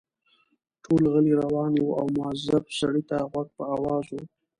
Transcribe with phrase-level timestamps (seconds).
[0.83, 4.23] ټول غلي روان وو او مؤظف سړي ته غوږ په آواز وو.